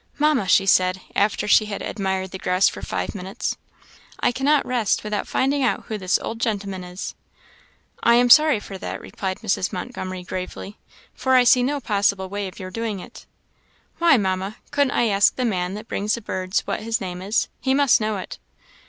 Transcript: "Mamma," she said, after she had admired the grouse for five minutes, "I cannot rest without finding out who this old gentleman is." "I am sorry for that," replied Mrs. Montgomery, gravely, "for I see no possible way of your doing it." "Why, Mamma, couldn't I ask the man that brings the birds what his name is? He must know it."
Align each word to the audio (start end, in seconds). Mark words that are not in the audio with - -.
"Mamma," 0.17 0.47
she 0.47 0.65
said, 0.65 0.99
after 1.15 1.47
she 1.47 1.65
had 1.65 1.83
admired 1.83 2.31
the 2.31 2.39
grouse 2.39 2.67
for 2.67 2.81
five 2.81 3.13
minutes, 3.13 3.55
"I 4.19 4.31
cannot 4.31 4.65
rest 4.65 5.03
without 5.03 5.27
finding 5.27 5.61
out 5.63 5.83
who 5.89 5.97
this 5.99 6.17
old 6.23 6.39
gentleman 6.39 6.83
is." 6.83 7.13
"I 8.01 8.15
am 8.15 8.31
sorry 8.31 8.59
for 8.59 8.79
that," 8.79 8.99
replied 8.99 9.41
Mrs. 9.41 9.71
Montgomery, 9.71 10.23
gravely, 10.23 10.79
"for 11.13 11.35
I 11.35 11.43
see 11.43 11.61
no 11.61 11.79
possible 11.79 12.29
way 12.29 12.47
of 12.47 12.57
your 12.59 12.71
doing 12.71 12.99
it." 12.99 13.27
"Why, 13.99 14.17
Mamma, 14.17 14.55
couldn't 14.71 14.89
I 14.89 15.05
ask 15.09 15.35
the 15.35 15.45
man 15.45 15.75
that 15.75 15.87
brings 15.87 16.15
the 16.15 16.21
birds 16.21 16.61
what 16.61 16.79
his 16.79 16.99
name 16.99 17.21
is? 17.21 17.47
He 17.59 17.75
must 17.75 18.01
know 18.01 18.17
it." 18.17 18.39